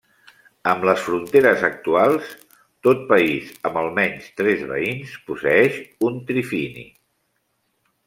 [0.69, 2.31] Amb les fronteres actuals,
[2.89, 5.81] tot país amb almenys tres veïns posseeix
[6.13, 6.93] un trifini.